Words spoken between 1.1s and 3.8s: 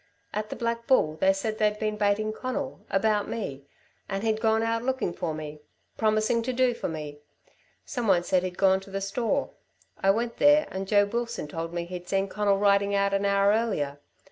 they said they'd been baiting Conal about me